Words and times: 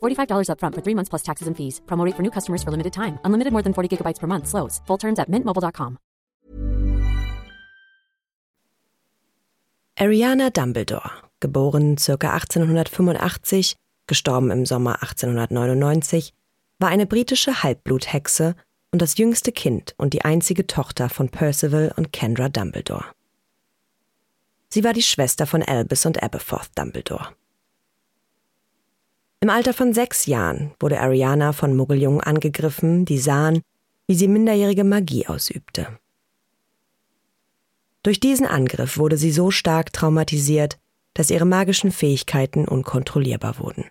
$45 0.00 0.48
upfront 0.48 0.74
for 0.76 0.82
three 0.82 0.94
months 0.94 1.08
plus 1.08 1.22
taxes 1.22 1.48
and 1.48 1.56
fees. 1.56 1.80
Promote 1.86 2.14
for 2.14 2.22
new 2.22 2.30
customers 2.30 2.62
for 2.62 2.70
limited 2.70 2.92
time. 2.92 3.18
Unlimited 3.24 3.52
more 3.52 3.62
than 3.62 3.74
40 3.74 3.88
gigabytes 3.96 4.20
per 4.20 4.28
month. 4.28 4.46
Slows. 4.46 4.80
Full 4.86 4.98
terms 4.98 5.18
at 5.18 5.28
mintmobile.com. 5.28 5.98
Ariana 10.00 10.48
Dumbledore, 10.48 11.10
geboren 11.40 11.96
ca. 11.96 12.12
1885, 12.12 13.76
gestorben 14.06 14.50
im 14.50 14.64
Sommer 14.64 15.02
1899, 15.02 16.32
war 16.78 16.88
eine 16.88 17.04
britische 17.04 17.62
Halbbluthexe 17.62 18.54
und 18.92 19.02
das 19.02 19.18
jüngste 19.18 19.52
Kind 19.52 19.94
und 19.98 20.14
die 20.14 20.24
einzige 20.24 20.66
Tochter 20.66 21.10
von 21.10 21.28
Percival 21.28 21.92
und 21.98 22.14
Kendra 22.14 22.48
Dumbledore. 22.48 23.04
Sie 24.70 24.84
war 24.84 24.94
die 24.94 25.02
Schwester 25.02 25.46
von 25.46 25.62
Albus 25.62 26.06
und 26.06 26.22
Aberforth 26.22 26.70
Dumbledore. 26.76 27.34
Im 29.42 29.48
Alter 29.48 29.72
von 29.72 29.94
sechs 29.94 30.26
Jahren 30.26 30.72
wurde 30.78 31.00
Ariana 31.00 31.52
von 31.52 31.74
Muggeljungen 31.74 32.20
angegriffen, 32.20 33.06
die 33.06 33.18
sahen, 33.18 33.62
wie 34.06 34.14
sie 34.14 34.28
minderjährige 34.28 34.84
Magie 34.84 35.26
ausübte. 35.26 35.98
Durch 38.02 38.20
diesen 38.20 38.46
Angriff 38.46 38.98
wurde 38.98 39.16
sie 39.16 39.32
so 39.32 39.50
stark 39.50 39.94
traumatisiert, 39.94 40.78
dass 41.14 41.30
ihre 41.30 41.46
magischen 41.46 41.90
Fähigkeiten 41.90 42.68
unkontrollierbar 42.68 43.58
wurden. 43.58 43.86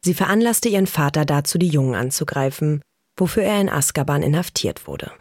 Sie 0.00 0.14
veranlasste 0.14 0.68
ihren 0.68 0.86
Vater 0.86 1.24
dazu, 1.24 1.58
die 1.58 1.68
Jungen 1.68 1.94
anzugreifen, 1.94 2.82
wofür 3.16 3.44
er 3.44 3.60
in 3.60 3.68
Azkaban 3.68 4.22
inhaftiert 4.22 4.86
wurde. 4.86 5.12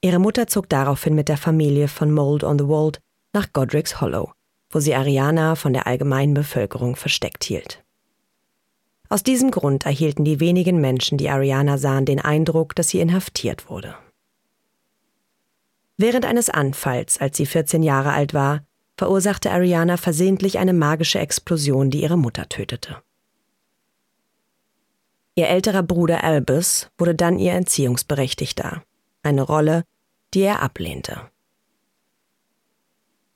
Ihre 0.00 0.18
Mutter 0.18 0.46
zog 0.46 0.68
daraufhin 0.68 1.14
mit 1.14 1.28
der 1.28 1.36
Familie 1.36 1.88
von 1.88 2.12
Mold 2.12 2.44
on 2.44 2.58
the 2.58 2.66
Wold 2.66 3.00
nach 3.32 3.52
Godric's 3.52 4.00
Hollow, 4.00 4.32
wo 4.70 4.80
sie 4.80 4.94
Ariana 4.94 5.54
von 5.54 5.72
der 5.72 5.86
allgemeinen 5.86 6.34
Bevölkerung 6.34 6.96
versteckt 6.96 7.44
hielt. 7.44 7.84
Aus 9.08 9.22
diesem 9.22 9.50
Grund 9.50 9.86
erhielten 9.86 10.24
die 10.24 10.40
wenigen 10.40 10.80
Menschen, 10.80 11.16
die 11.16 11.30
Ariana 11.30 11.78
sahen, 11.78 12.04
den 12.04 12.20
Eindruck, 12.20 12.74
dass 12.74 12.90
sie 12.90 13.00
inhaftiert 13.00 13.70
wurde. 13.70 13.94
Während 15.96 16.26
eines 16.26 16.50
Anfalls, 16.50 17.18
als 17.18 17.36
sie 17.36 17.46
14 17.46 17.82
Jahre 17.82 18.12
alt 18.12 18.34
war, 18.34 18.64
verursachte 18.96 19.50
Ariana 19.50 19.96
versehentlich 19.96 20.58
eine 20.58 20.72
magische 20.72 21.18
Explosion, 21.18 21.90
die 21.90 22.02
ihre 22.02 22.18
Mutter 22.18 22.48
tötete. 22.48 22.96
Ihr 25.34 25.48
älterer 25.48 25.82
Bruder 25.82 26.24
Albus 26.24 26.90
wurde 26.98 27.14
dann 27.14 27.38
ihr 27.38 27.52
Entziehungsberechtigter, 27.52 28.82
eine 29.22 29.42
Rolle, 29.42 29.84
die 30.34 30.40
er 30.40 30.62
ablehnte. 30.62 31.30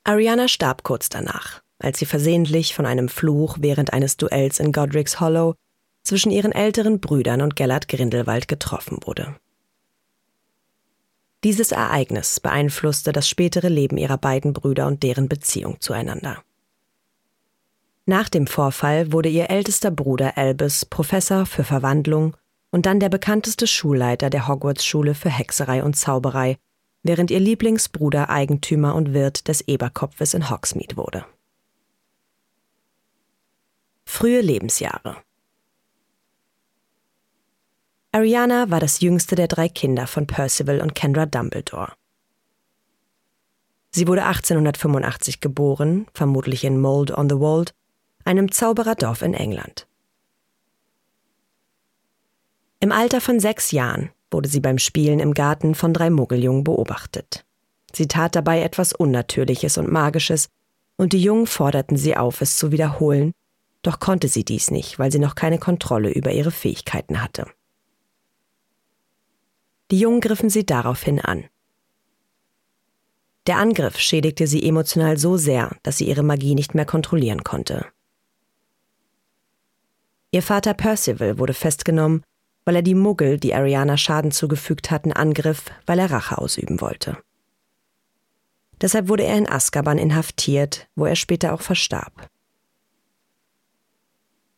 Ariana 0.05 0.47
starb 0.47 0.83
kurz 0.83 1.09
danach, 1.09 1.61
als 1.79 1.99
sie 1.99 2.05
versehentlich 2.05 2.75
von 2.75 2.85
einem 2.85 3.07
Fluch 3.07 3.57
während 3.59 3.93
eines 3.93 4.17
Duells 4.17 4.59
in 4.59 4.71
Godric's 4.71 5.19
Hollow 5.19 5.55
zwischen 6.03 6.31
ihren 6.31 6.51
älteren 6.51 6.99
Brüdern 6.99 7.41
und 7.41 7.55
Gellert 7.55 7.87
Grindelwald 7.87 8.47
getroffen 8.47 8.97
wurde. 9.05 9.35
Dieses 11.43 11.71
Ereignis 11.71 12.39
beeinflusste 12.39 13.11
das 13.11 13.27
spätere 13.27 13.67
Leben 13.67 13.97
ihrer 13.97 14.17
beiden 14.17 14.53
Brüder 14.53 14.87
und 14.87 15.03
deren 15.03 15.27
Beziehung 15.27 15.79
zueinander. 15.81 16.41
Nach 18.05 18.27
dem 18.27 18.47
Vorfall 18.47 19.13
wurde 19.13 19.29
ihr 19.29 19.49
ältester 19.49 19.91
Bruder 19.91 20.37
Albus 20.37 20.85
Professor 20.85 21.45
für 21.45 21.63
Verwandlung 21.63 22.35
und 22.71 22.85
dann 22.85 22.99
der 22.99 23.09
bekannteste 23.09 23.67
Schulleiter 23.67 24.29
der 24.29 24.47
Hogwarts-Schule 24.47 25.15
für 25.15 25.29
Hexerei 25.29 25.83
und 25.83 25.95
Zauberei, 25.95 26.57
während 27.03 27.29
ihr 27.29 27.39
Lieblingsbruder 27.39 28.29
Eigentümer 28.29 28.95
und 28.95 29.13
Wirt 29.13 29.47
des 29.47 29.61
Eberkopfes 29.67 30.33
in 30.33 30.49
Hogsmeade 30.49 30.97
wurde. 30.97 31.25
Frühe 34.05 34.41
Lebensjahre 34.41 35.17
Ariana 38.13 38.69
war 38.69 38.79
das 38.79 39.01
jüngste 39.01 39.35
der 39.35 39.47
drei 39.47 39.67
Kinder 39.67 40.05
von 40.05 40.27
Percival 40.27 40.81
und 40.81 40.93
Kendra 40.93 41.25
Dumbledore. 41.25 41.93
Sie 43.89 44.07
wurde 44.07 44.23
1885 44.25 45.39
geboren, 45.39 46.07
vermutlich 46.13 46.63
in 46.63 46.79
Mold 46.79 47.11
on 47.11 47.27
the 47.27 47.39
Wold, 47.39 47.73
einem 48.23 48.51
Zaubererdorf 48.51 49.23
in 49.23 49.33
England. 49.33 49.87
Im 52.79 52.91
Alter 52.91 53.19
von 53.19 53.39
sechs 53.39 53.71
Jahren 53.71 54.11
wurde 54.33 54.49
sie 54.49 54.59
beim 54.59 54.79
Spielen 54.79 55.19
im 55.19 55.33
Garten 55.33 55.75
von 55.75 55.93
drei 55.93 56.09
Muggeljungen 56.09 56.63
beobachtet. 56.63 57.45
Sie 57.93 58.07
tat 58.07 58.35
dabei 58.35 58.61
etwas 58.61 58.91
Unnatürliches 58.93 59.77
und 59.77 59.91
Magisches, 59.91 60.49
und 60.95 61.13
die 61.13 61.21
Jungen 61.21 61.47
forderten 61.47 61.97
sie 61.97 62.17
auf, 62.17 62.41
es 62.41 62.57
zu 62.57 62.71
wiederholen, 62.71 63.33
doch 63.83 63.99
konnte 63.99 64.27
sie 64.27 64.43
dies 64.43 64.71
nicht, 64.71 64.99
weil 64.99 65.11
sie 65.11 65.19
noch 65.19 65.35
keine 65.35 65.59
Kontrolle 65.59 66.11
über 66.11 66.31
ihre 66.31 66.51
Fähigkeiten 66.51 67.21
hatte. 67.21 67.47
Die 69.91 69.99
Jungen 69.99 70.21
griffen 70.21 70.49
sie 70.49 70.65
daraufhin 70.65 71.19
an. 71.19 71.45
Der 73.45 73.57
Angriff 73.57 73.99
schädigte 73.99 74.47
sie 74.47 74.67
emotional 74.67 75.17
so 75.17 75.35
sehr, 75.35 75.75
dass 75.83 75.97
sie 75.97 76.07
ihre 76.07 76.23
Magie 76.23 76.55
nicht 76.55 76.73
mehr 76.75 76.85
kontrollieren 76.85 77.43
konnte. 77.43 77.85
Ihr 80.31 80.41
Vater 80.41 80.73
Percival 80.73 81.37
wurde 81.37 81.53
festgenommen, 81.53 82.23
weil 82.65 82.77
er 82.77 82.81
die 82.81 82.95
Muggel, 82.95 83.37
die 83.37 83.53
Ariana 83.53 83.97
Schaden 83.97 84.31
zugefügt 84.31 84.91
hatten, 84.91 85.11
angriff, 85.11 85.65
weil 85.85 85.99
er 85.99 86.11
Rache 86.11 86.37
ausüben 86.37 86.81
wollte. 86.81 87.17
Deshalb 88.81 89.07
wurde 89.07 89.23
er 89.23 89.37
in 89.37 89.49
Azkaban 89.49 89.97
inhaftiert, 89.97 90.87
wo 90.95 91.05
er 91.05 91.15
später 91.15 91.53
auch 91.53 91.61
verstarb. 91.61 92.29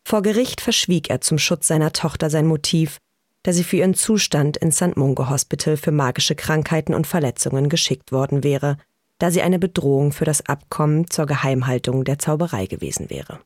Vor 0.03 0.21
Gericht 0.21 0.61
verschwieg 0.61 1.09
er 1.09 1.21
zum 1.21 1.37
Schutz 1.37 1.67
seiner 1.67 1.93
Tochter 1.93 2.29
sein 2.29 2.45
Motiv 2.45 2.99
da 3.45 3.53
sie 3.53 3.63
für 3.63 3.77
ihren 3.77 3.93
Zustand 3.93 4.57
ins 4.57 4.77
St. 4.77 4.97
Mungo 4.97 5.29
Hospital 5.29 5.77
für 5.77 5.91
magische 5.91 6.33
Krankheiten 6.33 6.95
und 6.95 7.05
Verletzungen 7.05 7.69
geschickt 7.69 8.11
worden 8.11 8.43
wäre, 8.43 8.77
da 9.19 9.29
sie 9.29 9.43
eine 9.43 9.59
Bedrohung 9.59 10.11
für 10.11 10.25
das 10.25 10.47
Abkommen 10.47 11.11
zur 11.11 11.27
Geheimhaltung 11.27 12.05
der 12.05 12.17
Zauberei 12.17 12.65
gewesen 12.65 13.11
wäre. 13.11 13.39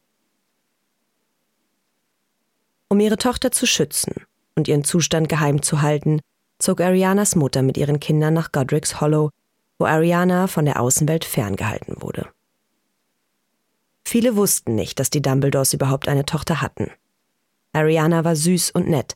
Um 2.87 3.01
ihre 3.01 3.17
Tochter 3.17 3.51
zu 3.51 3.67
schützen 3.67 4.13
und 4.59 4.67
ihren 4.67 4.83
Zustand 4.83 5.27
geheim 5.27 5.61
zu 5.63 5.81
halten, 5.81 6.19
zog 6.59 6.81
Arianas 6.81 7.35
Mutter 7.35 7.63
mit 7.63 7.77
ihren 7.77 7.99
Kindern 7.99 8.33
nach 8.35 8.51
Godric's 8.51 9.01
Hollow, 9.01 9.31
wo 9.79 9.85
Ariana 9.85 10.47
von 10.47 10.65
der 10.65 10.79
Außenwelt 10.79 11.25
ferngehalten 11.25 12.01
wurde. 12.01 12.27
Viele 14.05 14.35
wussten 14.35 14.75
nicht, 14.75 14.99
dass 14.99 15.09
die 15.09 15.21
Dumbledores 15.21 15.73
überhaupt 15.73 16.07
eine 16.07 16.25
Tochter 16.25 16.61
hatten. 16.61 16.91
Ariana 17.73 18.23
war 18.23 18.35
süß 18.35 18.71
und 18.71 18.87
nett, 18.87 19.15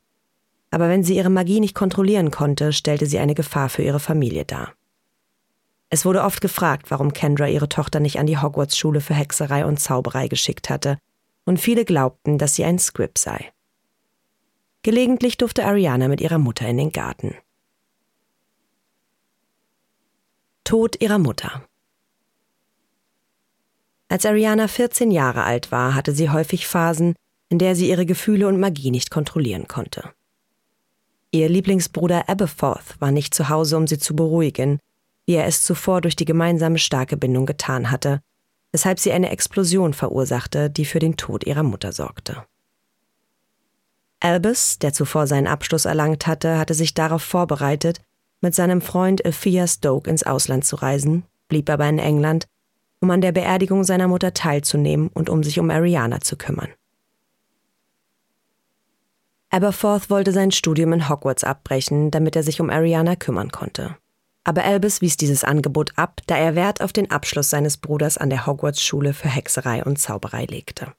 aber 0.71 0.89
wenn 0.89 1.03
sie 1.03 1.15
ihre 1.15 1.29
Magie 1.29 1.59
nicht 1.59 1.75
kontrollieren 1.75 2.31
konnte, 2.31 2.73
stellte 2.73 3.05
sie 3.05 3.19
eine 3.19 3.35
Gefahr 3.35 3.69
für 3.69 3.83
ihre 3.83 3.99
Familie 3.99 4.45
dar. 4.45 4.73
Es 5.89 6.05
wurde 6.05 6.23
oft 6.23 6.41
gefragt, 6.41 6.89
warum 6.89 7.13
Kendra 7.13 7.47
ihre 7.47 7.69
Tochter 7.69 7.99
nicht 7.99 8.17
an 8.17 8.25
die 8.25 8.39
Hogwarts-Schule 8.39 8.99
für 8.99 9.13
Hexerei 9.13 9.65
und 9.65 9.79
Zauberei 9.79 10.27
geschickt 10.27 10.71
hatte, 10.71 10.97
und 11.45 11.59
viele 11.59 11.85
glaubten, 11.85 12.39
dass 12.39 12.55
sie 12.55 12.63
ein 12.63 12.79
Squib 12.79 13.19
sei. 13.19 13.51
Gelegentlich 14.83 15.37
durfte 15.37 15.65
Ariana 15.65 16.09
mit 16.09 16.19
ihrer 16.19 16.37
Mutter 16.37 16.67
in 16.67 16.75
den 16.75 16.91
Garten. 16.91 17.35
Tod 20.65 21.01
ihrer 21.01 21.19
Mutter 21.19 21.65
Als 24.09 24.25
Ariana 24.25 24.67
14 24.67 25.09
Jahre 25.09 25.43
alt 25.43 25.71
war, 25.71 25.95
hatte 25.95 26.11
sie 26.11 26.29
häufig 26.29 26.67
Phasen, 26.67 27.15
in 27.47 27.59
der 27.59 27.77
sie 27.77 27.89
ihre 27.89 28.05
Gefühle 28.05 28.47
und 28.47 28.59
Magie 28.59 28.91
nicht 28.91 29.09
kontrollieren 29.09 29.69
konnte. 29.69 30.13
Ihr 31.31 31.47
Lieblingsbruder 31.47 32.27
Aberforth 32.27 32.99
war 32.99 33.11
nicht 33.11 33.33
zu 33.33 33.47
Hause, 33.47 33.77
um 33.77 33.87
sie 33.87 33.99
zu 33.99 34.17
beruhigen, 34.17 34.79
wie 35.25 35.35
er 35.35 35.45
es 35.45 35.63
zuvor 35.63 36.01
durch 36.01 36.17
die 36.17 36.25
gemeinsame 36.25 36.77
starke 36.77 37.15
Bindung 37.15 37.45
getan 37.45 37.89
hatte, 37.89 38.19
weshalb 38.73 38.99
sie 38.99 39.13
eine 39.13 39.29
Explosion 39.29 39.93
verursachte, 39.93 40.69
die 40.69 40.83
für 40.83 40.99
den 40.99 41.15
Tod 41.15 41.45
ihrer 41.45 41.63
Mutter 41.63 41.93
sorgte. 41.93 42.45
Albus, 44.23 44.79
der 44.79 44.93
zuvor 44.93 45.27
seinen 45.27 45.47
Abschluss 45.47 45.83
erlangt 45.83 46.27
hatte, 46.27 46.57
hatte 46.57 46.73
sich 46.73 46.93
darauf 46.93 47.21
vorbereitet, 47.21 47.99
mit 48.39 48.55
seinem 48.55 48.81
Freund 48.81 49.25
Althea 49.25 49.67
Stoke 49.67 50.09
ins 50.09 50.23
Ausland 50.23 50.63
zu 50.63 50.77
reisen, 50.77 51.25
blieb 51.49 51.69
aber 51.69 51.89
in 51.89 51.99
England, 51.99 52.47
um 53.01 53.11
an 53.11 53.19
der 53.19 53.33
Beerdigung 53.33 53.83
seiner 53.83 54.07
Mutter 54.07 54.33
teilzunehmen 54.33 55.09
und 55.13 55.29
um 55.29 55.43
sich 55.43 55.59
um 55.59 55.69
Ariana 55.69 56.21
zu 56.21 56.37
kümmern. 56.37 56.69
Aberforth 59.49 60.09
wollte 60.09 60.31
sein 60.31 60.51
Studium 60.51 60.93
in 60.93 61.09
Hogwarts 61.09 61.43
abbrechen, 61.43 62.09
damit 62.09 62.37
er 62.37 62.43
sich 62.43 62.61
um 62.61 62.69
Ariana 62.69 63.17
kümmern 63.17 63.51
konnte. 63.51 63.97
Aber 64.45 64.63
Albus 64.63 65.01
wies 65.01 65.17
dieses 65.17 65.43
Angebot 65.43 65.91
ab, 65.97 66.21
da 66.27 66.37
er 66.37 66.55
Wert 66.55 66.81
auf 66.81 66.93
den 66.93 67.11
Abschluss 67.11 67.49
seines 67.49 67.75
Bruders 67.75 68.17
an 68.17 68.29
der 68.29 68.47
Hogwarts-Schule 68.47 69.13
für 69.13 69.27
Hexerei 69.27 69.83
und 69.83 69.99
Zauberei 69.99 70.45
legte. 70.45 70.93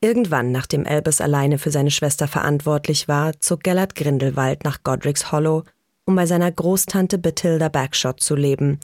Irgendwann, 0.00 0.52
nachdem 0.52 0.86
Albus 0.86 1.20
alleine 1.20 1.58
für 1.58 1.72
seine 1.72 1.90
Schwester 1.90 2.28
verantwortlich 2.28 3.08
war, 3.08 3.38
zog 3.40 3.64
Gellert 3.64 3.96
Grindelwald 3.96 4.62
nach 4.62 4.84
Godric's 4.84 5.32
Hollow, 5.32 5.64
um 6.04 6.14
bei 6.14 6.24
seiner 6.24 6.50
Großtante 6.52 7.18
Bathilda 7.18 7.68
Bagshot 7.68 8.20
zu 8.20 8.36
leben, 8.36 8.78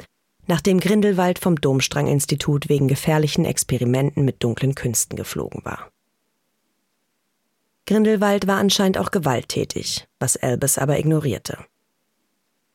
nachdem 0.47 0.81
Grindelwald 0.81 1.39
vom 1.39 1.61
Domstrang-Institut 1.61 2.69
wegen 2.69 2.89
gefährlichen 2.89 3.45
Experimenten 3.45 4.25
mit 4.25 4.43
dunklen 4.43 4.75
Künsten 4.75 5.17
geflogen 5.17 5.65
war. 5.65 5.91
Grindelwald 7.87 8.47
war 8.47 8.59
anscheinend 8.59 8.99
auch 8.99 9.11
gewalttätig, 9.11 10.09
was 10.19 10.37
Albus 10.37 10.79
aber 10.79 10.99
ignorierte. 10.99 11.59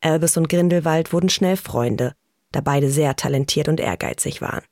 Albus 0.02 0.38
und 0.38 0.48
Grindelwald 0.48 1.12
wurden 1.12 1.30
schnell 1.30 1.58
Freunde, 1.58 2.14
da 2.52 2.62
beide 2.62 2.90
sehr 2.90 3.16
talentiert 3.16 3.68
und 3.68 3.80
ehrgeizig 3.80 4.42
waren. 4.42 4.64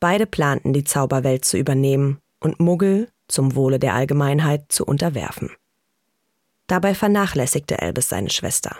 Beide 0.00 0.26
planten, 0.26 0.72
die 0.72 0.84
Zauberwelt 0.84 1.44
zu 1.44 1.56
übernehmen 1.58 2.18
und 2.40 2.60
Muggel 2.60 3.08
zum 3.26 3.54
Wohle 3.54 3.78
der 3.78 3.94
Allgemeinheit 3.94 4.70
zu 4.70 4.84
unterwerfen. 4.84 5.50
Dabei 6.66 6.94
vernachlässigte 6.94 7.80
Albus 7.80 8.08
seine 8.08 8.30
Schwester. 8.30 8.76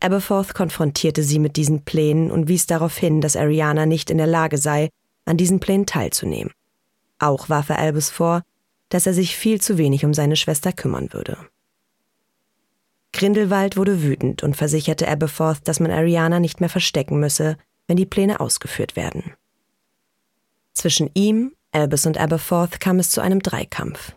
Aberforth 0.00 0.54
konfrontierte 0.54 1.22
sie 1.22 1.38
mit 1.38 1.56
diesen 1.56 1.84
Plänen 1.84 2.30
und 2.30 2.48
wies 2.48 2.66
darauf 2.66 2.96
hin, 2.96 3.20
dass 3.20 3.36
Ariana 3.36 3.84
nicht 3.84 4.10
in 4.10 4.18
der 4.18 4.28
Lage 4.28 4.56
sei, 4.56 4.90
an 5.24 5.36
diesen 5.36 5.60
Plänen 5.60 5.86
teilzunehmen. 5.86 6.52
Auch 7.18 7.48
warf 7.48 7.68
er 7.68 7.78
Albus 7.78 8.10
vor, 8.10 8.42
dass 8.90 9.06
er 9.06 9.12
sich 9.12 9.36
viel 9.36 9.60
zu 9.60 9.76
wenig 9.76 10.04
um 10.04 10.14
seine 10.14 10.36
Schwester 10.36 10.72
kümmern 10.72 11.12
würde. 11.12 11.36
Grindelwald 13.12 13.76
wurde 13.76 14.02
wütend 14.02 14.42
und 14.42 14.56
versicherte 14.56 15.08
Aberforth, 15.08 15.66
dass 15.66 15.80
man 15.80 15.90
Ariana 15.90 16.38
nicht 16.38 16.60
mehr 16.60 16.68
verstecken 16.68 17.18
müsse, 17.18 17.56
wenn 17.88 17.96
die 17.96 18.06
Pläne 18.06 18.38
ausgeführt 18.38 18.94
werden. 18.94 19.34
Zwischen 20.74 21.10
ihm, 21.14 21.56
Albus 21.72 22.06
und 22.06 22.18
Aberforth 22.18 22.78
kam 22.78 23.00
es 23.00 23.10
zu 23.10 23.20
einem 23.20 23.40
Dreikampf. 23.40 24.14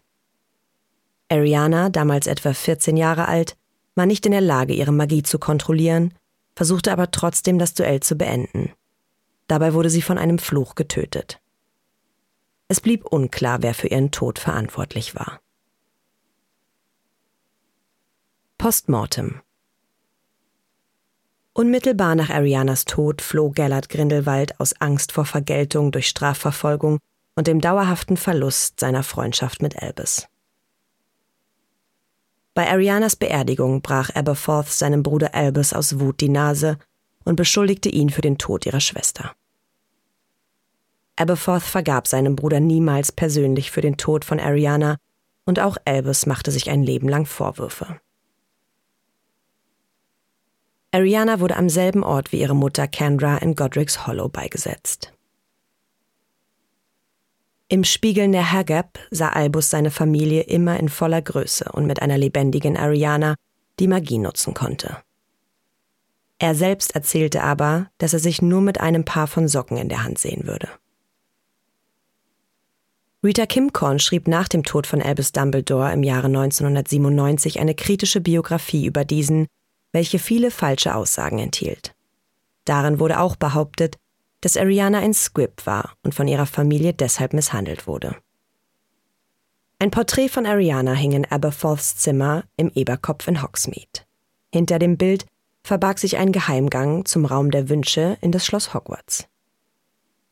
Ariana, 1.29 1.89
damals 1.89 2.27
etwa 2.27 2.53
14 2.53 2.97
Jahre 2.97 3.27
alt, 3.27 3.57
war 3.95 4.05
nicht 4.05 4.25
in 4.25 4.31
der 4.31 4.41
Lage, 4.41 4.73
ihre 4.73 4.91
Magie 4.91 5.23
zu 5.23 5.39
kontrollieren, 5.39 6.13
versuchte 6.55 6.91
aber 6.91 7.09
trotzdem 7.09 7.57
das 7.57 7.73
Duell 7.73 8.01
zu 8.01 8.15
beenden. 8.15 8.71
Dabei 9.47 9.73
wurde 9.73 9.89
sie 9.89 10.01
von 10.01 10.17
einem 10.17 10.37
Fluch 10.37 10.75
getötet. 10.75 11.41
Es 12.67 12.79
blieb 12.79 13.05
unklar, 13.05 13.61
wer 13.61 13.73
für 13.73 13.87
ihren 13.87 14.11
Tod 14.11 14.39
verantwortlich 14.39 15.15
war. 15.15 15.41
Postmortem 18.57 19.41
Unmittelbar 21.53 22.15
nach 22.15 22.29
Arianas 22.29 22.85
Tod 22.85 23.21
floh 23.21 23.49
Gellert 23.49 23.89
Grindelwald 23.89 24.57
aus 24.59 24.73
Angst 24.79 25.11
vor 25.11 25.25
Vergeltung 25.25 25.91
durch 25.91 26.07
Strafverfolgung 26.07 26.99
und 27.35 27.47
dem 27.47 27.59
dauerhaften 27.59 28.15
Verlust 28.15 28.79
seiner 28.79 29.03
Freundschaft 29.03 29.61
mit 29.61 29.81
Albus. 29.81 30.27
Bei 32.53 32.69
Arianas 32.69 33.17
Beerdigung 33.17 33.81
brach 33.81 34.09
Aberforth 34.15 34.69
seinem 34.69 35.03
Bruder 35.03 35.35
Albus 35.35 35.73
aus 35.73 35.99
Wut 35.99 36.21
die 36.21 36.29
Nase 36.29 36.77
und 37.25 37.35
beschuldigte 37.35 37.89
ihn 37.89 38.09
für 38.09 38.21
den 38.21 38.37
Tod 38.37 38.65
ihrer 38.65 38.81
Schwester. 38.81 39.33
Aberforth 41.17 41.63
vergab 41.63 42.07
seinem 42.07 42.37
Bruder 42.37 42.61
niemals 42.61 43.11
persönlich 43.11 43.71
für 43.71 43.81
den 43.81 43.97
Tod 43.97 44.23
von 44.23 44.39
Ariana 44.39 44.97
und 45.45 45.59
auch 45.59 45.77
Albus 45.83 46.25
machte 46.25 46.51
sich 46.51 46.69
ein 46.69 46.83
Leben 46.83 47.09
lang 47.09 47.25
Vorwürfe. 47.25 47.99
Ariana 50.91 51.39
wurde 51.39 51.55
am 51.55 51.69
selben 51.69 52.03
Ort 52.03 52.31
wie 52.31 52.41
ihre 52.41 52.55
Mutter 52.55 52.87
Kendra 52.87 53.37
in 53.37 53.55
Godric's 53.55 54.05
Hollow 54.05 54.27
beigesetzt. 54.27 55.13
Im 57.69 57.85
Spiegeln 57.85 58.33
der 58.33 58.51
Hagab 58.51 58.99
sah 59.11 59.29
Albus 59.29 59.69
seine 59.69 59.91
Familie 59.91 60.41
immer 60.41 60.77
in 60.77 60.89
voller 60.89 61.21
Größe 61.21 61.71
und 61.71 61.87
mit 61.87 62.01
einer 62.01 62.17
lebendigen 62.17 62.75
Ariana, 62.75 63.35
die 63.79 63.87
Magie 63.87 64.17
nutzen 64.17 64.53
konnte. 64.53 64.97
Er 66.37 66.53
selbst 66.53 66.95
erzählte 66.95 67.43
aber, 67.43 67.89
dass 67.97 68.11
er 68.11 68.19
sich 68.19 68.41
nur 68.41 68.59
mit 68.59 68.81
einem 68.81 69.05
Paar 69.05 69.27
von 69.27 69.47
Socken 69.47 69.77
in 69.77 69.87
der 69.87 70.03
Hand 70.03 70.17
sehen 70.17 70.47
würde. 70.47 70.67
Rita 73.23 73.45
Kimcorn 73.45 73.99
schrieb 73.99 74.27
nach 74.27 74.49
dem 74.49 74.63
Tod 74.63 74.87
von 74.87 75.01
Albus 75.01 75.31
Dumbledore 75.31 75.93
im 75.93 76.03
Jahre 76.03 76.27
1997 76.27 77.59
eine 77.59 77.75
kritische 77.75 78.19
Biografie 78.19 78.85
über 78.85 79.05
diesen, 79.05 79.47
welche 79.91 80.19
viele 80.19 80.51
falsche 80.51 80.95
Aussagen 80.95 81.39
enthielt. 81.39 81.93
Darin 82.65 82.99
wurde 82.99 83.19
auch 83.19 83.35
behauptet, 83.35 83.97
dass 84.41 84.57
Ariana 84.57 84.99
ein 84.99 85.13
Squib 85.13 85.65
war 85.65 85.93
und 86.03 86.15
von 86.15 86.27
ihrer 86.27 86.45
Familie 86.45 86.93
deshalb 86.93 87.33
misshandelt 87.33 87.87
wurde. 87.87 88.15
Ein 89.79 89.91
Porträt 89.91 90.29
von 90.29 90.45
Ariana 90.45 90.93
hing 90.93 91.11
in 91.11 91.25
Aberforths 91.25 91.97
Zimmer 91.97 92.43
im 92.55 92.71
Eberkopf 92.75 93.27
in 93.27 93.41
Hogsmeade. 93.41 94.05
Hinter 94.53 94.79
dem 94.79 94.97
Bild 94.97 95.25
verbarg 95.63 95.99
sich 95.99 96.17
ein 96.17 96.31
Geheimgang 96.31 97.05
zum 97.05 97.25
Raum 97.25 97.51
der 97.51 97.69
Wünsche 97.69 98.17
in 98.21 98.31
das 98.31 98.45
Schloss 98.45 98.73
Hogwarts. 98.73 99.27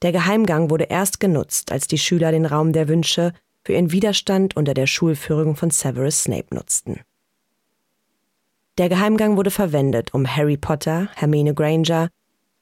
Der 0.02 0.12
Geheimgang 0.12 0.70
wurde 0.70 0.86
erst 0.86 1.20
genutzt, 1.20 1.72
als 1.72 1.88
die 1.88 1.98
Schüler 1.98 2.32
den 2.32 2.46
Raum 2.46 2.74
der 2.74 2.88
Wünsche 2.88 3.34
für 3.64 3.74
ihren 3.74 3.92
Widerstand 3.92 4.56
unter 4.56 4.74
der 4.74 4.88
Schulführung 4.88 5.56
von 5.56 5.72
Severus 5.72 6.24
Snape 6.24 6.54
nutzten. 6.54 7.02
Der 8.80 8.88
Geheimgang 8.88 9.36
wurde 9.36 9.52
verwendet, 9.52 10.14
um 10.14 10.26
Harry 10.26 10.56
Potter, 10.56 11.10
Hermine 11.14 11.54
Granger 11.54 12.08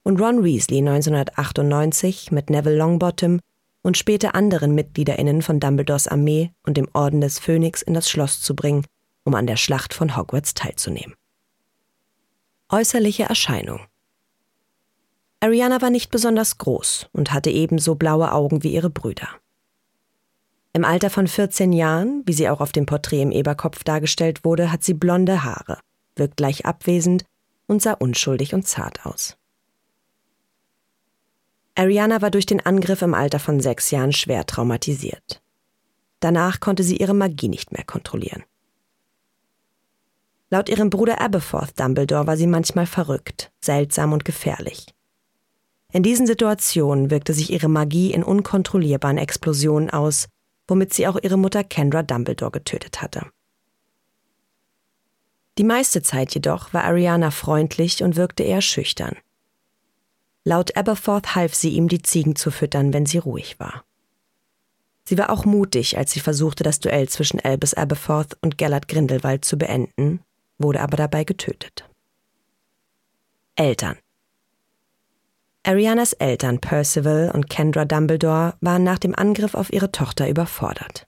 und 0.02 0.20
Ron 0.20 0.44
Weasley 0.44 0.80
1998 0.80 2.32
mit 2.32 2.50
Neville 2.50 2.76
Longbottom 2.76 3.40
und 3.84 3.98
später 4.00 4.34
anderen 4.34 4.74
Mitgliederinnen 4.74 5.44
von 5.44 5.60
Dumbledores 5.60 6.08
Armee 6.08 6.52
und 6.64 6.76
dem 6.76 6.88
Orden 6.94 7.22
des 7.22 7.38
Phönix 7.38 7.84
in 7.84 7.94
das 7.94 8.10
Schloss 8.10 8.42
zu 8.42 8.56
bringen, 8.56 8.84
um 9.26 9.36
an 9.36 9.46
der 9.46 9.58
Schlacht 9.58 9.94
von 9.94 10.18
Hogwarts 10.18 10.56
teilzunehmen. 10.56 11.14
Äußerliche 12.70 13.26
Erscheinung 13.26 13.82
Ariana 15.40 15.84
war 15.84 15.92
nicht 15.92 16.10
besonders 16.10 16.58
groß 16.58 17.10
und 17.14 17.32
hatte 17.32 17.52
ebenso 17.52 17.94
blaue 17.94 18.32
Augen 18.32 18.64
wie 18.64 18.74
ihre 18.74 18.90
Brüder. 18.90 19.28
Im 20.74 20.84
Alter 20.84 21.12
von 21.12 21.28
14 21.28 21.74
Jahren, 21.74 22.24
wie 22.26 22.34
sie 22.34 22.50
auch 22.50 22.60
auf 22.60 22.72
dem 22.72 22.88
Porträt 22.88 23.22
im 23.22 23.32
Eberkopf 23.32 23.84
dargestellt 23.84 24.44
wurde, 24.44 24.72
hat 24.72 24.84
sie 24.84 24.96
blonde 24.96 25.44
Haare, 25.44 25.78
wirkt 26.20 26.38
gleich 26.38 26.66
abwesend 26.66 27.26
und 27.68 27.82
sah 27.82 27.94
unschuldig 27.94 28.54
und 28.54 28.68
zart 28.68 29.06
aus. 29.06 29.38
Ariana 31.76 32.22
war 32.22 32.32
durch 32.32 32.48
den 32.48 32.66
Angriff 32.66 33.02
im 33.02 33.14
Alter 33.14 33.40
von 33.40 33.60
sechs 33.60 33.92
Jahren 33.92 34.12
schwer 34.12 34.46
traumatisiert. 34.46 35.44
Danach 36.20 36.60
konnte 36.60 36.82
sie 36.84 36.98
ihre 36.98 37.14
Magie 37.14 37.50
nicht 37.50 37.72
mehr 37.72 37.84
kontrollieren. 37.84 38.44
Laut 40.50 40.70
ihrem 40.70 40.90
Bruder 40.90 41.22
Aberforth 41.22 41.80
Dumbledore 41.80 42.26
war 42.26 42.38
sie 42.38 42.48
manchmal 42.48 42.88
verrückt, 42.88 43.52
seltsam 43.62 44.14
und 44.14 44.26
gefährlich. 44.26 44.88
In 45.92 46.04
diesen 46.04 46.26
Situationen 46.26 47.12
wirkte 47.12 47.34
sich 47.34 47.52
ihre 47.52 47.70
Magie 47.70 48.12
in 48.12 48.24
unkontrollierbaren 48.24 49.18
Explosionen 49.18 49.90
aus, 49.90 50.28
womit 50.68 50.94
sie 50.94 51.08
auch 51.08 51.18
ihre 51.22 51.38
Mutter 51.38 51.64
Kendra 51.64 52.02
Dumbledore 52.02 52.52
getötet 52.52 53.02
hatte. 53.02 53.28
Die 55.58 55.64
meiste 55.64 56.02
Zeit 56.02 56.34
jedoch 56.34 56.74
war 56.74 56.84
Ariana 56.84 57.32
freundlich 57.32 58.04
und 58.04 58.16
wirkte 58.16 58.44
eher 58.44 58.62
schüchtern. 58.62 59.16
Laut 60.44 60.78
Aberforth 60.78 61.36
half 61.36 61.56
sie 61.56 61.72
ihm, 61.72 61.88
die 61.88 62.02
Ziegen 62.02 62.36
zu 62.36 62.52
füttern, 62.52 62.94
wenn 62.94 63.06
sie 63.06 63.18
ruhig 63.18 63.60
war. 63.60 63.84
Sie 65.04 65.18
war 65.18 65.30
auch 65.30 65.46
mutig, 65.46 65.98
als 65.98 66.12
sie 66.12 66.20
versuchte, 66.20 66.64
das 66.64 66.80
Duell 66.80 67.10
zwischen 67.10 67.40
Albus 67.40 67.74
Aberforth 67.74 68.38
und 68.42 68.58
Gellert 68.58 68.88
Grindelwald 68.88 69.46
zu 69.46 69.58
beenden, 69.58 70.22
wurde 70.58 70.82
aber 70.82 70.98
dabei 70.98 71.24
getötet. 71.24 71.90
Eltern 73.56 73.98
Arianas 75.64 76.14
Eltern 76.14 76.60
Percival 76.60 77.32
und 77.34 77.50
Kendra 77.50 77.86
Dumbledore 77.86 78.54
waren 78.62 78.84
nach 78.84 79.00
dem 79.00 79.16
Angriff 79.16 79.54
auf 79.54 79.74
ihre 79.74 79.92
Tochter 79.92 80.30
überfordert. 80.30 81.07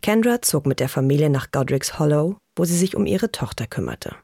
Kendra 0.00 0.42
zog 0.42 0.66
mit 0.66 0.80
der 0.80 0.88
Familie 0.88 1.30
nach 1.30 1.50
Godric's 1.50 1.98
Hollow, 1.98 2.36
wo 2.56 2.64
sie 2.64 2.76
sich 2.76 2.96
um 2.96 3.06
ihre 3.06 3.32
Tochter 3.32 3.66
kümmerte. 3.66 4.16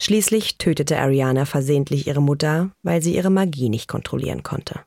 Schließlich 0.00 0.58
tötete 0.58 0.98
Ariana 0.98 1.46
versehentlich 1.46 2.06
ihre 2.06 2.20
Mutter, 2.20 2.70
weil 2.82 3.02
sie 3.02 3.14
ihre 3.14 3.30
Magie 3.30 3.68
nicht 3.68 3.88
kontrollieren 3.88 4.42
konnte. 4.42 4.80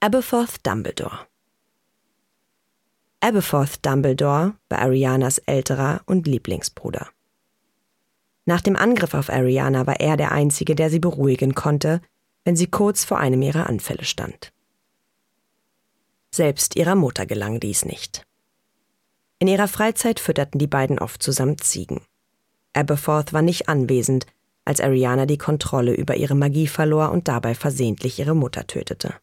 Aberforth 0.00 0.66
Dumbledore 0.66 1.26
Aberforth 3.20 3.86
Dumbledore 3.86 4.54
war 4.68 4.80
Arianas 4.80 5.38
älterer 5.38 6.00
und 6.06 6.26
Lieblingsbruder. 6.26 7.08
Nach 8.44 8.60
dem 8.60 8.74
Angriff 8.74 9.14
auf 9.14 9.30
Ariana 9.30 9.86
war 9.86 10.00
er 10.00 10.16
der 10.16 10.32
Einzige, 10.32 10.74
der 10.74 10.90
sie 10.90 10.98
beruhigen 10.98 11.54
konnte, 11.54 12.00
wenn 12.44 12.56
sie 12.56 12.66
kurz 12.66 13.04
vor 13.04 13.18
einem 13.18 13.40
ihrer 13.42 13.68
Anfälle 13.68 14.04
stand. 14.04 14.52
Selbst 16.34 16.76
ihrer 16.76 16.94
Mutter 16.94 17.26
gelang 17.26 17.60
dies 17.60 17.84
nicht. 17.84 18.24
In 19.38 19.48
ihrer 19.48 19.68
Freizeit 19.68 20.20
fütterten 20.20 20.58
die 20.58 20.66
beiden 20.66 20.98
oft 20.98 21.22
zusammen 21.22 21.58
Ziegen. 21.58 22.00
Aberforth 22.72 23.32
war 23.32 23.42
nicht 23.42 23.68
anwesend, 23.68 24.26
als 24.64 24.80
Ariana 24.80 25.26
die 25.26 25.38
Kontrolle 25.38 25.94
über 25.94 26.16
ihre 26.16 26.34
Magie 26.34 26.68
verlor 26.68 27.10
und 27.10 27.28
dabei 27.28 27.54
versehentlich 27.54 28.18
ihre 28.18 28.34
Mutter 28.34 28.66
tötete. 28.66 29.14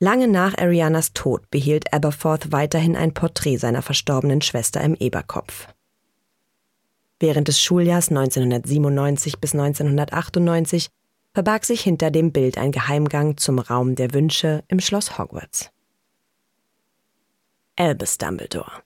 Lange 0.00 0.28
nach 0.28 0.56
Arianas 0.56 1.12
Tod 1.12 1.50
behielt 1.50 1.92
Aberforth 1.92 2.52
weiterhin 2.52 2.94
ein 2.94 3.14
Porträt 3.14 3.56
seiner 3.56 3.82
verstorbenen 3.82 4.42
Schwester 4.42 4.80
im 4.80 4.94
Eberkopf. 4.94 5.66
Während 7.18 7.48
des 7.48 7.60
Schuljahrs 7.60 8.10
1997 8.10 9.40
bis 9.40 9.54
1998 9.54 10.88
verbarg 11.34 11.64
sich 11.64 11.82
hinter 11.82 12.10
dem 12.10 12.32
Bild 12.32 12.58
ein 12.58 12.72
Geheimgang 12.72 13.36
zum 13.36 13.58
Raum 13.58 13.94
der 13.94 14.12
Wünsche 14.12 14.64
im 14.68 14.80
Schloss 14.80 15.18
Hogwarts. 15.18 15.70
Albus 17.76 18.18
Dumbledore 18.18 18.82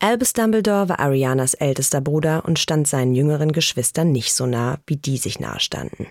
Albus 0.00 0.32
Dumbledore 0.32 0.88
war 0.88 1.00
Arianas 1.00 1.54
ältester 1.54 2.00
Bruder 2.00 2.44
und 2.44 2.58
stand 2.58 2.86
seinen 2.86 3.14
jüngeren 3.14 3.50
Geschwistern 3.52 4.12
nicht 4.12 4.32
so 4.32 4.46
nah, 4.46 4.78
wie 4.86 4.96
die 4.96 5.18
sich 5.18 5.40
nahestanden. 5.40 6.06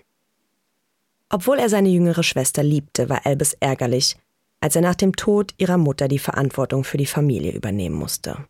Obwohl 1.30 1.58
er 1.58 1.68
seine 1.68 1.88
jüngere 1.88 2.22
Schwester 2.22 2.62
liebte, 2.62 3.08
war 3.08 3.24
Albus 3.24 3.54
ärgerlich, 3.54 4.16
als 4.60 4.76
er 4.76 4.82
nach 4.82 4.94
dem 4.94 5.16
Tod 5.16 5.54
ihrer 5.58 5.78
Mutter 5.78 6.08
die 6.08 6.18
Verantwortung 6.18 6.84
für 6.84 6.96
die 6.96 7.06
Familie 7.06 7.52
übernehmen 7.52 7.96
musste. 7.96 8.46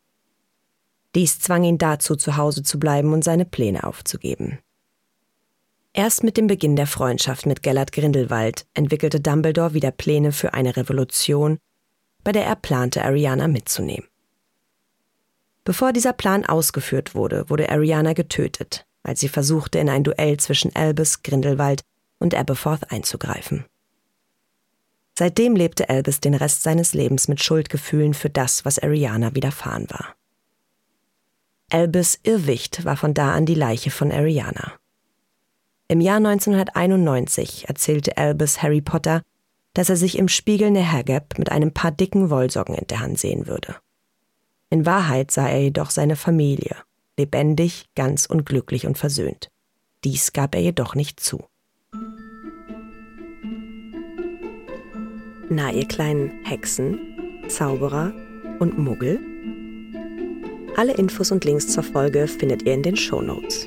Dies 1.14 1.40
zwang 1.40 1.64
ihn 1.64 1.78
dazu, 1.78 2.16
zu 2.16 2.36
Hause 2.36 2.62
zu 2.62 2.78
bleiben 2.78 3.12
und 3.12 3.24
seine 3.24 3.44
Pläne 3.44 3.84
aufzugeben. 3.84 4.58
Erst 5.98 6.22
mit 6.22 6.36
dem 6.36 6.46
Beginn 6.46 6.76
der 6.76 6.86
Freundschaft 6.86 7.44
mit 7.44 7.64
Gellert 7.64 7.90
Grindelwald 7.90 8.68
entwickelte 8.72 9.18
Dumbledore 9.18 9.74
wieder 9.74 9.90
Pläne 9.90 10.30
für 10.30 10.54
eine 10.54 10.76
Revolution, 10.76 11.58
bei 12.22 12.30
der 12.30 12.46
er 12.46 12.54
plante, 12.54 13.04
Ariana 13.04 13.48
mitzunehmen. 13.48 14.06
Bevor 15.64 15.92
dieser 15.92 16.12
Plan 16.12 16.46
ausgeführt 16.46 17.16
wurde, 17.16 17.50
wurde 17.50 17.68
Ariana 17.68 18.12
getötet, 18.12 18.86
als 19.02 19.18
sie 19.18 19.28
versuchte, 19.28 19.80
in 19.80 19.88
ein 19.88 20.04
Duell 20.04 20.36
zwischen 20.36 20.72
Albus, 20.76 21.24
Grindelwald 21.24 21.82
und 22.20 22.32
Aberforth 22.32 22.92
einzugreifen. 22.92 23.64
Seitdem 25.18 25.56
lebte 25.56 25.88
Albus 25.88 26.20
den 26.20 26.34
Rest 26.34 26.62
seines 26.62 26.94
Lebens 26.94 27.26
mit 27.26 27.42
Schuldgefühlen 27.42 28.14
für 28.14 28.30
das, 28.30 28.64
was 28.64 28.78
Ariana 28.78 29.34
widerfahren 29.34 29.90
war. 29.90 30.14
Albus 31.70 32.20
Irrwicht 32.22 32.84
war 32.84 32.96
von 32.96 33.14
da 33.14 33.32
an 33.32 33.46
die 33.46 33.56
Leiche 33.56 33.90
von 33.90 34.12
Ariana. 34.12 34.78
Im 35.90 36.02
Jahr 36.02 36.18
1991 36.18 37.66
erzählte 37.66 38.18
Albus 38.18 38.62
Harry 38.62 38.82
Potter, 38.82 39.22
dass 39.72 39.88
er 39.88 39.96
sich 39.96 40.18
im 40.18 40.28
Spiegel 40.28 40.70
Nehergeb 40.70 41.38
mit 41.38 41.50
einem 41.50 41.72
paar 41.72 41.92
dicken 41.92 42.28
Wollsocken 42.28 42.74
in 42.74 42.86
der 42.88 43.00
Hand 43.00 43.18
sehen 43.18 43.46
würde. 43.46 43.74
In 44.68 44.84
Wahrheit 44.84 45.30
sah 45.30 45.48
er 45.48 45.62
jedoch 45.62 45.88
seine 45.88 46.16
Familie, 46.16 46.76
lebendig, 47.16 47.86
ganz 47.94 48.26
und 48.26 48.44
glücklich 48.44 48.86
und 48.86 48.98
versöhnt. 48.98 49.48
Dies 50.04 50.34
gab 50.34 50.54
er 50.54 50.60
jedoch 50.60 50.94
nicht 50.94 51.20
zu. 51.20 51.42
Na, 55.48 55.72
ihr 55.72 55.88
kleinen 55.88 56.44
Hexen, 56.44 57.46
Zauberer 57.48 58.12
und 58.58 58.76
Muggel? 58.76 59.18
Alle 60.76 60.92
Infos 60.92 61.32
und 61.32 61.46
Links 61.46 61.68
zur 61.68 61.82
Folge 61.82 62.28
findet 62.28 62.64
ihr 62.64 62.74
in 62.74 62.82
den 62.82 62.96
Show 62.96 63.22
Notes. 63.22 63.66